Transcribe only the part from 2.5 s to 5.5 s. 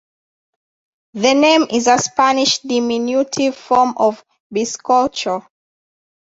diminutive form of bizcocho.